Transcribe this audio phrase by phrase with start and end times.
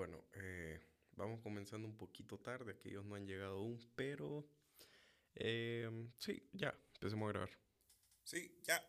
[0.00, 0.80] Bueno, eh,
[1.12, 4.48] vamos comenzando un poquito tarde, aquellos no han llegado aún, pero
[5.34, 7.50] em, sí, ya, empecemos a grabar.
[8.24, 8.82] Sí, ya.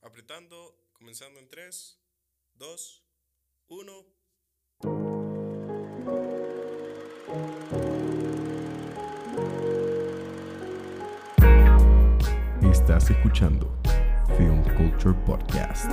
[0.00, 1.96] Apretando, comenzando en 3,
[2.54, 3.04] 2,
[3.68, 4.06] 1.
[12.68, 13.80] Estás escuchando
[14.36, 15.88] Film Culture Podcast.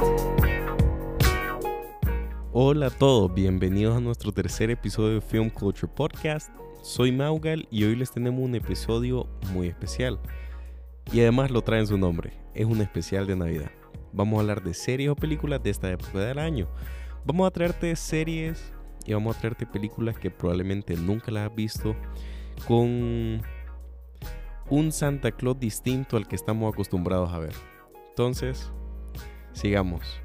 [2.51, 6.49] Hola a todos, bienvenidos a nuestro tercer episodio de Film Culture Podcast.
[6.81, 10.19] Soy Maugal y hoy les tenemos un episodio muy especial.
[11.13, 13.69] Y además lo trae en su nombre, es un especial de Navidad.
[14.13, 16.67] Vamos a hablar de series o películas de esta época del año.
[17.23, 18.73] Vamos a traerte series
[19.05, 21.95] y vamos a traerte películas que probablemente nunca las has visto
[22.67, 23.43] con
[24.71, 27.53] un Santa Claus distinto al que estamos acostumbrados a ver.
[28.09, 28.71] Entonces,
[29.53, 30.19] sigamos.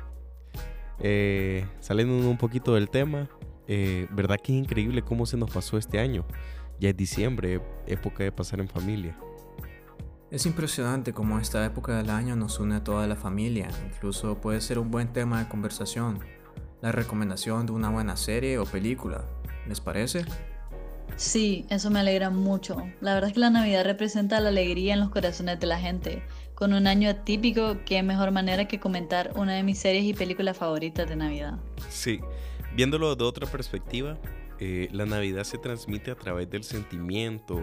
[1.06, 3.28] Eh, saliendo un poquito del tema,
[3.68, 6.24] eh, ¿verdad que es increíble cómo se nos pasó este año?
[6.80, 9.14] Ya es diciembre, época de pasar en familia.
[10.30, 14.62] Es impresionante cómo esta época del año nos une a toda la familia, incluso puede
[14.62, 16.20] ser un buen tema de conversación,
[16.80, 19.26] la recomendación de una buena serie o película,
[19.68, 20.24] ¿les parece?
[21.16, 22.82] Sí, eso me alegra mucho.
[23.02, 26.22] La verdad es que la Navidad representa la alegría en los corazones de la gente.
[26.64, 30.56] Con un año atípico, qué mejor manera que comentar una de mis series y películas
[30.56, 31.58] favoritas de Navidad.
[31.90, 32.20] Sí,
[32.74, 34.16] viéndolo de otra perspectiva,
[34.58, 37.60] eh, la Navidad se transmite a través del sentimiento,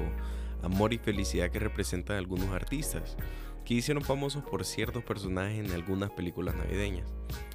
[0.62, 3.18] amor y felicidad que representan algunos artistas
[3.66, 7.08] que hicieron famosos por ciertos personajes en algunas películas navideñas.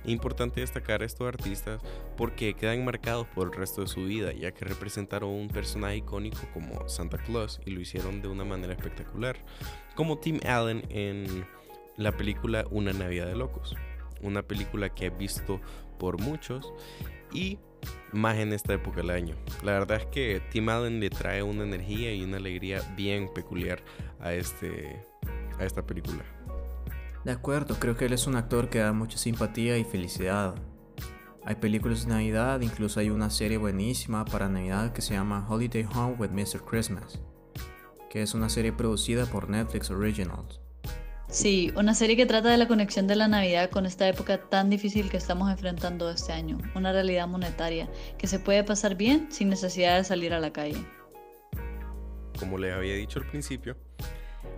[0.05, 1.83] Importante destacar a estos artistas
[2.17, 6.41] porque quedan marcados por el resto de su vida, ya que representaron un personaje icónico
[6.55, 9.37] como Santa Claus y lo hicieron de una manera espectacular,
[9.95, 11.47] como Tim Allen en
[11.97, 13.75] la película Una Navidad de Locos,
[14.23, 15.61] una película que he visto
[15.99, 16.73] por muchos
[17.33, 17.59] y
[18.13, 19.37] más en esta época del año.
[19.63, 23.83] La verdad es que Tim Allen le trae una energía y una alegría bien peculiar
[24.21, 25.05] a este
[25.59, 26.25] a esta película.
[27.25, 30.55] De acuerdo, creo que él es un actor que da mucha simpatía y felicidad.
[31.45, 35.87] Hay películas de Navidad, incluso hay una serie buenísima para Navidad que se llama Holiday
[35.95, 36.65] Home with Mr.
[36.65, 37.21] Christmas,
[38.11, 40.61] que es una serie producida por Netflix Originals.
[41.29, 44.71] Sí, una serie que trata de la conexión de la Navidad con esta época tan
[44.71, 49.49] difícil que estamos enfrentando este año, una realidad monetaria que se puede pasar bien sin
[49.49, 50.87] necesidad de salir a la calle.
[52.39, 53.77] Como les había dicho al principio,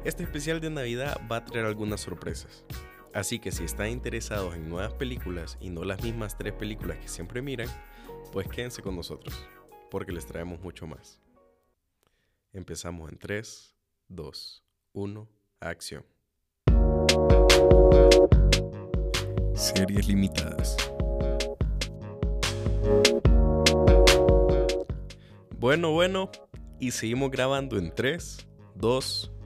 [0.05, 2.65] este especial de Navidad va a traer algunas sorpresas.
[3.13, 7.09] Así que si están interesados en nuevas películas y no las mismas tres películas que
[7.09, 7.69] siempre miran,
[8.33, 9.35] pues quédense con nosotros,
[9.91, 11.21] porque les traemos mucho más.
[12.53, 13.75] Empezamos en 3,
[14.09, 15.29] 2, 1,
[15.61, 16.05] acción.
[19.55, 20.77] Series limitadas.
[25.59, 26.31] Bueno, bueno,
[26.79, 29.38] y seguimos grabando en 3, 2, 1.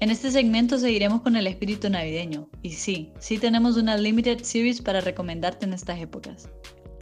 [0.00, 2.48] En este segmento seguiremos con el espíritu navideño.
[2.62, 6.48] Y sí, sí tenemos una limited series para recomendarte en estas épocas.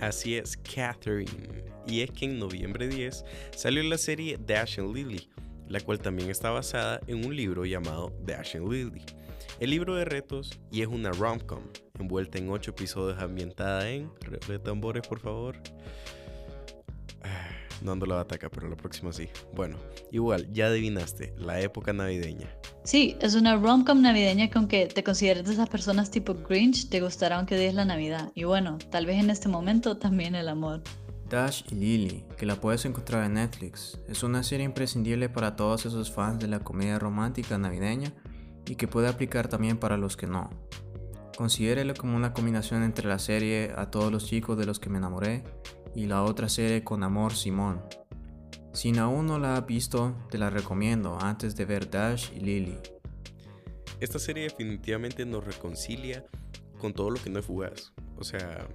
[0.01, 1.65] Así es, Catherine.
[1.87, 3.25] Y es que en noviembre 10
[3.57, 5.29] salió la serie Dash and Lily,
[5.69, 9.03] la cual también está basada en un libro llamado Dash and Lily.
[9.61, 11.63] El libro de retos y es una rom-com,
[11.99, 14.11] envuelta en 8 episodios ambientada en...
[14.47, 15.57] de tambores, por favor.
[17.23, 19.29] Ah, no ando la bataca, pero la próxima sí.
[19.55, 19.77] Bueno,
[20.11, 22.49] igual, ya adivinaste, la época navideña.
[22.85, 27.01] Sí, es una rom-com navideña que aunque te consideres de esas personas tipo Grinch, te
[27.01, 28.31] gustará aunque odies la Navidad.
[28.35, 30.83] Y bueno, tal vez en este momento también el amor.
[31.29, 35.85] Dash y Lily, que la puedes encontrar en Netflix, es una serie imprescindible para todos
[35.85, 38.15] esos fans de la comedia romántica navideña
[38.67, 40.49] y que puede aplicar también para los que no.
[41.37, 44.99] Considérelo como una combinación entre la serie A todos los chicos de los que me
[44.99, 45.45] enamoré
[45.99, 47.83] y la otra serie Con Amor Simón.
[48.73, 52.79] Si aún no la has visto, te la recomiendo antes de ver Dash y Lily.
[53.99, 56.25] Esta serie definitivamente nos reconcilia
[56.79, 57.93] con todo lo que no es fugaz.
[58.17, 58.69] O sea,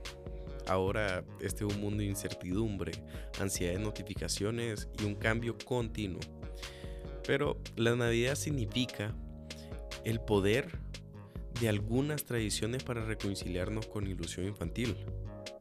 [0.67, 2.91] ahora este es un mundo de incertidumbre,
[3.39, 6.19] ansiedad de notificaciones y un cambio continuo.
[7.25, 9.15] Pero la Navidad significa
[10.03, 10.77] el poder
[11.61, 14.97] de algunas tradiciones para reconciliarnos con ilusión infantil.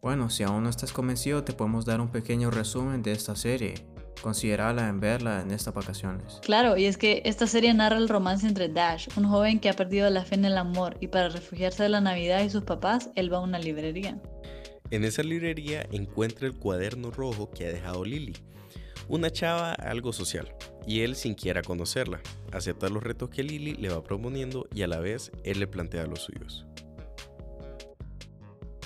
[0.02, 3.75] Bueno, si aún no estás convencido, te podemos dar un pequeño resumen de esta serie.
[4.20, 6.40] Considerala en verla en estas vacaciones.
[6.43, 9.75] Claro, y es que esta serie narra el romance entre Dash, un joven que ha
[9.75, 13.10] perdido la fe en el amor, y para refugiarse de la Navidad y sus papás,
[13.14, 14.20] él va a una librería.
[14.90, 18.34] En esa librería encuentra el cuaderno rojo que ha dejado Lily,
[19.06, 20.52] una chava algo social,
[20.84, 22.20] y él sin quiera conocerla,
[22.50, 26.08] acepta los retos que Lily le va proponiendo y a la vez él le plantea
[26.08, 26.66] los suyos.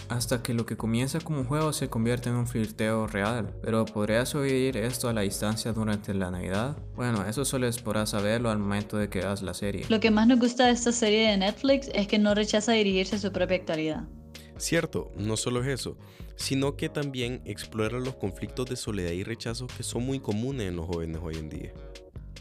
[0.09, 3.55] Hasta que lo que comienza como un juego se convierte en un flirteo real.
[3.63, 6.77] Pero ¿podrías oír esto a la distancia durante la Navidad?
[6.95, 9.87] Bueno, eso solo podrás saberlo al momento de que veas la serie.
[9.89, 13.17] Lo que más nos gusta de esta serie de Netflix es que no rechaza dirigirse
[13.17, 14.05] a su propia actualidad.
[14.57, 15.99] Cierto, no solo es eso,
[16.37, 20.77] sino que también explora los conflictos de soledad y rechazo que son muy comunes en
[20.77, 21.73] los jóvenes hoy en día.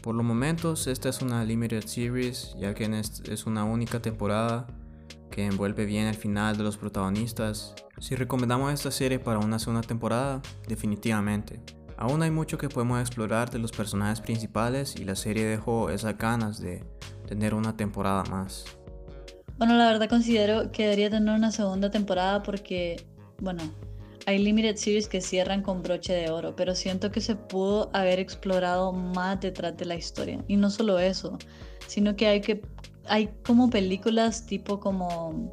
[0.00, 2.84] Por los momentos, esta es una limited series, ya que
[3.30, 4.66] es una única temporada
[5.36, 7.74] que envuelve bien el final de los protagonistas.
[8.00, 11.60] Si recomendamos esta serie para una segunda temporada, definitivamente.
[11.98, 16.16] Aún hay mucho que podemos explorar de los personajes principales y la serie dejó esas
[16.16, 16.82] ganas de
[17.28, 18.64] tener una temporada más.
[19.58, 23.06] Bueno, la verdad considero que debería tener una segunda temporada porque,
[23.38, 23.62] bueno,
[24.24, 28.20] hay limited series que cierran con broche de oro, pero siento que se pudo haber
[28.20, 30.42] explorado más detrás de la historia.
[30.48, 31.36] Y no solo eso,
[31.88, 32.62] sino que hay que
[33.08, 35.50] hay como películas tipo como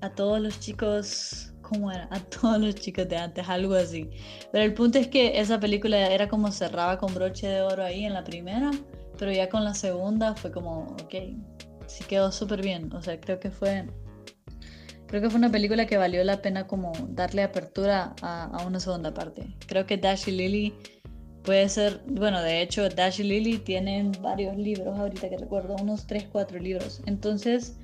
[0.00, 2.08] a todos los chicos, ¿cómo era?
[2.10, 4.10] A todos los chicos de antes, algo así.
[4.50, 8.04] Pero el punto es que esa película era como cerraba con broche de oro ahí
[8.04, 8.70] en la primera,
[9.18, 11.14] pero ya con la segunda fue como, ok,
[11.86, 12.92] sí quedó súper bien.
[12.92, 13.86] O sea, creo que fue.
[15.06, 19.12] Creo que fue una película que valió la pena como darle apertura a, una segunda
[19.12, 19.54] parte.
[19.66, 20.74] Creo que Dash y Lily
[21.44, 26.06] puede ser, bueno, de hecho Dash y Lily tienen varios libros ahorita que recuerdo, unos
[26.06, 27.02] 3, 4 libros.
[27.06, 27.76] Entonces,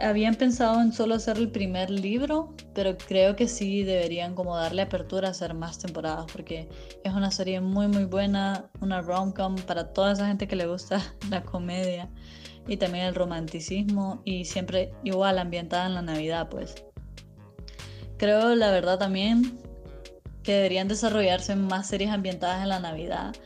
[0.00, 4.82] habían pensado en solo hacer el primer libro, pero creo que sí deberían como darle
[4.82, 6.68] apertura a hacer más temporadas porque
[7.02, 11.00] es una serie muy muy buena, una rom-com para toda esa gente que le gusta
[11.30, 12.08] la comedia
[12.68, 16.74] y también el romanticismo y siempre igual ambientada en la Navidad, pues.
[18.18, 19.58] Creo la verdad también
[20.48, 23.36] que deberían desarrollarse más series ambientadas en la Navidad.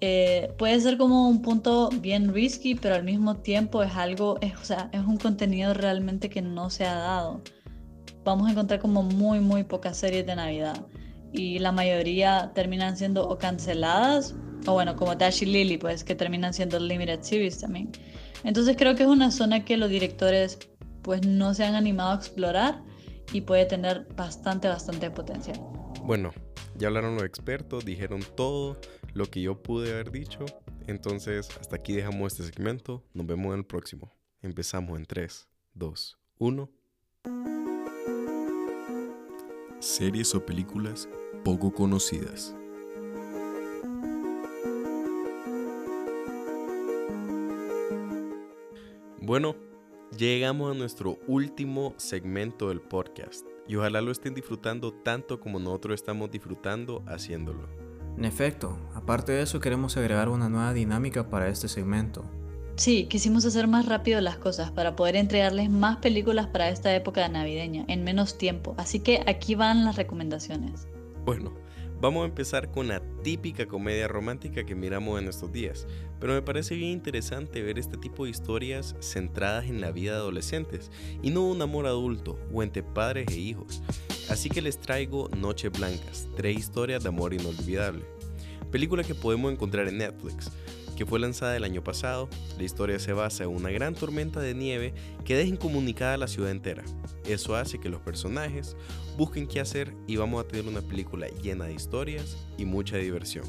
[0.00, 4.54] Eh, puede ser como un punto bien risky, pero al mismo tiempo es algo, es,
[4.54, 7.42] o sea, es un contenido realmente que no se ha dado.
[8.22, 10.86] Vamos a encontrar como muy, muy pocas series de Navidad.
[11.32, 16.14] Y la mayoría terminan siendo o canceladas, o bueno, como Dash y Lily, pues que
[16.14, 17.90] terminan siendo limited series también.
[18.44, 20.56] Entonces creo que es una zona que los directores
[21.02, 22.80] pues no se han animado a explorar
[23.32, 25.77] y puede tener bastante, bastante potencial.
[26.04, 26.32] Bueno,
[26.76, 28.80] ya hablaron los expertos, dijeron todo
[29.14, 30.46] lo que yo pude haber dicho.
[30.86, 33.04] Entonces, hasta aquí dejamos este segmento.
[33.12, 34.14] Nos vemos en el próximo.
[34.40, 36.70] Empezamos en 3, 2, 1.
[39.80, 41.08] Series o películas
[41.44, 42.54] poco conocidas.
[49.20, 49.56] Bueno,
[50.16, 55.94] llegamos a nuestro último segmento del podcast y ojalá lo estén disfrutando tanto como nosotros
[55.94, 57.68] estamos disfrutando haciéndolo.
[58.16, 62.24] En efecto, aparte de eso queremos agregar una nueva dinámica para este segmento.
[62.74, 67.28] Sí, quisimos hacer más rápido las cosas para poder entregarles más películas para esta época
[67.28, 70.88] navideña en menos tiempo, así que aquí van las recomendaciones.
[71.24, 71.52] Bueno,
[72.00, 75.84] Vamos a empezar con la típica comedia romántica que miramos en estos días,
[76.20, 80.18] pero me parece bien interesante ver este tipo de historias centradas en la vida de
[80.18, 80.92] adolescentes
[81.22, 83.82] y no un amor adulto o entre padres e hijos.
[84.30, 88.04] Así que les traigo Noches Blancas, tres historias de amor inolvidable.
[88.70, 90.52] Película que podemos encontrar en Netflix
[90.98, 92.28] que fue lanzada el año pasado.
[92.56, 94.92] La historia se basa en una gran tormenta de nieve
[95.24, 96.82] que deja incomunicada a la ciudad entera.
[97.24, 98.76] Eso hace que los personajes
[99.16, 103.44] busquen qué hacer y vamos a tener una película llena de historias y mucha diversión.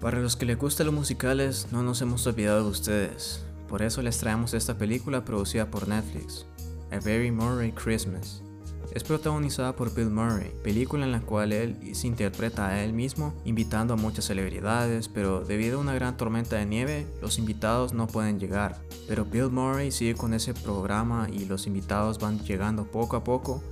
[0.00, 3.44] Para los que les gustan los musicales, no nos hemos olvidado de ustedes.
[3.68, 6.46] Por eso les traemos esta película producida por Netflix,
[6.90, 8.43] A Very Murray Christmas.
[8.92, 13.34] Es protagonizada por Bill Murray, película en la cual él se interpreta a él mismo,
[13.44, 18.06] invitando a muchas celebridades, pero debido a una gran tormenta de nieve, los invitados no
[18.06, 18.76] pueden llegar.
[19.08, 23.62] Pero Bill Murray sigue con ese programa y los invitados van llegando poco a poco,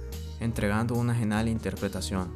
[0.40, 2.30] entregando una genial interpretación.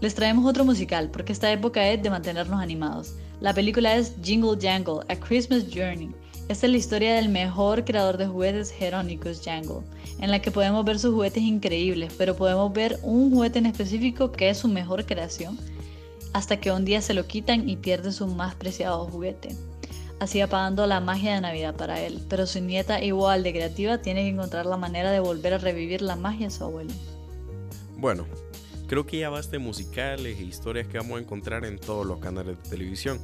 [0.00, 3.16] Les traemos otro musical, porque esta época es de mantenernos animados.
[3.40, 6.10] La película es Jingle Jangle, A Christmas Journey.
[6.50, 9.82] Esta es la historia del mejor creador de juguetes, Jeronicus Jangle,
[10.18, 14.32] en la que podemos ver sus juguetes increíbles, pero podemos ver un juguete en específico
[14.32, 15.56] que es su mejor creación,
[16.32, 19.50] hasta que un día se lo quitan y pierde su más preciado juguete,
[20.18, 22.20] así apagando la magia de Navidad para él.
[22.28, 26.02] Pero su nieta, igual de creativa, tiene que encontrar la manera de volver a revivir
[26.02, 26.90] la magia de su abuelo.
[27.96, 28.26] Bueno,
[28.88, 32.18] creo que ya basta de musicales e historias que vamos a encontrar en todos los
[32.18, 33.20] canales de televisión.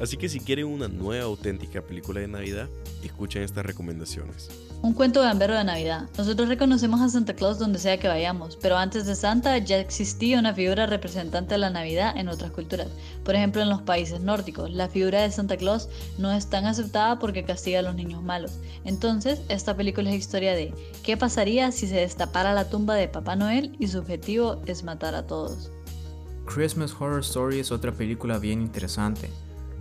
[0.00, 2.70] Así que si quieren una nueva auténtica película de Navidad,
[3.04, 4.48] escuchen estas recomendaciones.
[4.80, 6.08] Un cuento gambero de Navidad.
[6.16, 10.38] Nosotros reconocemos a Santa Claus donde sea que vayamos, pero antes de Santa ya existía
[10.38, 12.88] una figura representante de la Navidad en otras culturas.
[13.24, 17.18] Por ejemplo, en los países nórdicos, la figura de Santa Claus no es tan aceptada
[17.18, 18.52] porque castiga a los niños malos.
[18.86, 23.36] Entonces, esta película es historia de qué pasaría si se destapara la tumba de Papá
[23.36, 25.70] Noel y su objetivo es matar a todos.
[26.46, 29.28] Christmas Horror Story es otra película bien interesante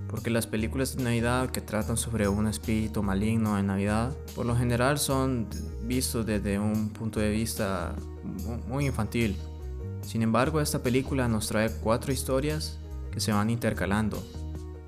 [0.09, 4.55] porque las películas de Navidad que tratan sobre un espíritu maligno en Navidad, por lo
[4.55, 5.47] general son
[5.83, 7.95] vistos desde un punto de vista
[8.67, 9.37] muy infantil.
[10.01, 12.79] Sin embargo, esta película nos trae cuatro historias
[13.11, 14.21] que se van intercalando,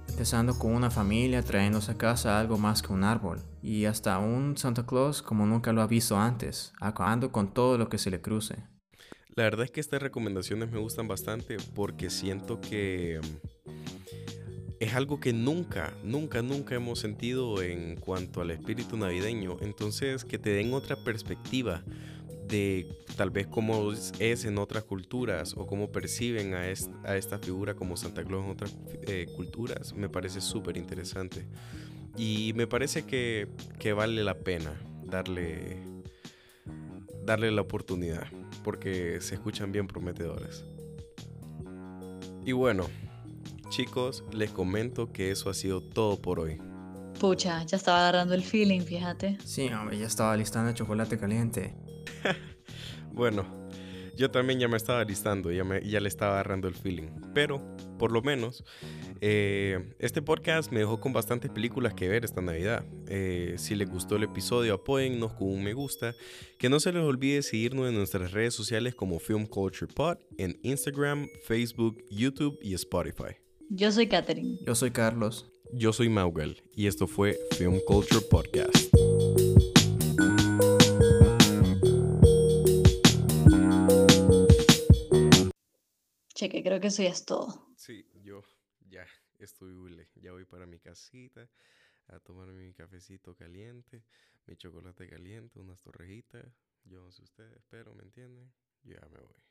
[0.10, 4.58] empezando con una familia trayéndose a casa algo más que un árbol, y hasta un
[4.58, 8.22] Santa Claus como nunca lo ha visto antes, acabando con todo lo que se le
[8.22, 8.56] cruce.
[9.36, 13.22] La verdad es que estas recomendaciones me gustan bastante porque siento que
[14.82, 19.58] es algo que nunca, nunca, nunca hemos sentido en cuanto al espíritu navideño.
[19.62, 21.84] Entonces, que te den otra perspectiva
[22.48, 27.96] de tal vez cómo es en otras culturas o cómo perciben a, esta figura como
[27.96, 31.46] Santa Claus en otras eh, culturas, me parece súper interesante.
[32.18, 34.74] Y me parece que, que, vale la pena
[35.06, 35.78] darle,
[37.24, 38.26] darle la oportunidad,
[38.64, 40.66] porque se escuchan bien prometedores.
[42.44, 42.88] Y bueno,
[43.72, 46.58] Chicos, les comento que eso ha sido todo por hoy.
[47.22, 49.38] Pucha, ya estaba agarrando el feeling, fíjate.
[49.46, 51.74] Sí, hombre, ya estaba listando chocolate caliente.
[53.14, 53.70] bueno,
[54.18, 57.08] yo también ya me estaba listando, ya, me, ya le estaba agarrando el feeling.
[57.34, 57.62] Pero,
[57.98, 58.66] por lo menos,
[59.22, 62.84] eh, este podcast me dejó con bastantes películas que ver esta Navidad.
[63.08, 66.14] Eh, si les gustó el episodio, apóyennos con un me gusta.
[66.60, 70.60] Que no se les olvide seguirnos en nuestras redes sociales como Film Culture Pod en
[70.62, 73.38] Instagram, Facebook, YouTube y Spotify.
[73.74, 74.58] Yo soy Katherine.
[74.68, 75.50] Yo soy Carlos.
[75.72, 78.76] Yo soy Maugal y esto fue Film Culture Podcast.
[86.36, 87.74] Cheque, creo que eso ya es todo.
[87.78, 88.44] Sí, yo
[88.90, 89.06] ya
[89.40, 90.10] estoy hule.
[90.16, 91.50] Ya voy para mi casita
[92.08, 94.04] a tomarme mi cafecito caliente,
[94.48, 96.46] mi chocolate caliente, unas torrejitas.
[96.84, 98.52] Yo no sé ustedes, pero ¿me entienden?
[98.84, 99.51] Ya me voy.